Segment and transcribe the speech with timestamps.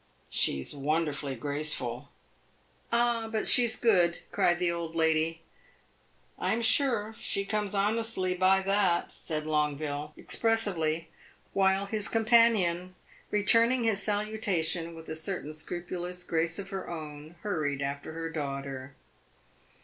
[0.31, 2.09] "She is wonderfully graceful."
[2.91, 5.43] "Ah, but she 's good!" cried the old lady.
[6.39, 11.09] "I am sure she comes honestly by that," said Longueville, expressively,
[11.53, 12.95] while his companion,
[13.29, 18.95] returning his salutation with a certain scrupulous grace of her own, hurried after her daughter.